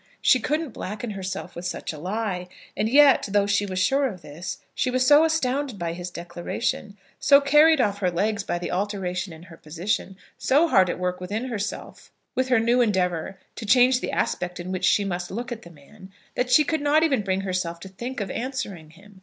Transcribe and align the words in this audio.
She 0.19 0.39
couldn't 0.39 0.71
blacken 0.71 1.11
herself 1.11 1.55
with 1.55 1.63
such 1.67 1.93
a 1.93 1.99
lie. 1.99 2.47
And 2.75 2.89
yet, 2.89 3.29
though 3.31 3.45
she 3.45 3.67
was 3.67 3.77
sure 3.77 4.07
of 4.07 4.23
this, 4.23 4.57
she 4.73 4.89
was 4.89 5.05
so 5.05 5.23
astounded 5.23 5.77
by 5.77 5.93
his 5.93 6.09
declaration, 6.09 6.97
so 7.19 7.39
carried 7.39 7.79
off 7.79 7.99
her 7.99 8.09
legs 8.09 8.43
by 8.43 8.57
the 8.57 8.71
alteration 8.71 9.31
in 9.31 9.43
her 9.43 9.57
position, 9.57 10.17
so 10.39 10.67
hard 10.67 10.89
at 10.89 10.97
work 10.97 11.21
within 11.21 11.49
herself 11.49 12.11
with 12.33 12.47
her 12.47 12.59
new 12.59 12.81
endeavour 12.81 13.37
to 13.57 13.65
change 13.67 13.99
the 14.01 14.11
aspect 14.11 14.59
in 14.59 14.71
which 14.71 14.85
she 14.85 15.05
must 15.05 15.29
look 15.29 15.51
at 15.51 15.61
the 15.61 15.69
man, 15.69 16.09
that 16.33 16.49
she 16.49 16.63
could 16.63 16.81
not 16.81 17.03
even 17.03 17.21
bring 17.21 17.41
herself 17.41 17.79
to 17.81 17.87
think 17.87 18.21
of 18.21 18.31
answering 18.31 18.89
him. 18.89 19.19